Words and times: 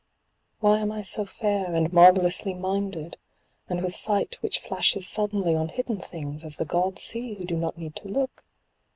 Why 0.61 0.79
am 0.79 0.91
I 0.91 1.03
so 1.03 1.25
fair, 1.25 1.75
and 1.75 1.93
marvellously 1.93 2.55
minded, 2.55 3.17
and 3.69 3.83
with 3.83 3.93
sight 3.95 4.41
which 4.41 4.57
flashes 4.57 5.07
suddenly 5.07 5.53
on 5.53 5.67
hidden 5.67 5.99
things, 5.99 6.43
as 6.43 6.57
the 6.57 6.65
gods 6.65 7.03
see 7.03 7.35
who 7.35 7.45
do 7.45 7.55
not 7.55 7.77
need 7.77 7.95
to 7.97 8.07
look? 8.07 8.43